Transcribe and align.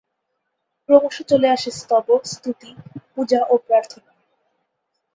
ক্রমশ 0.89 1.15
চলে 1.21 1.47
আসে 1.49 1.71
স্তব, 1.71 2.07
স্তুতি, 2.25 2.71
পুজা 3.13 3.41
ও 3.49 3.55
প্রার্থনা। 3.67 4.11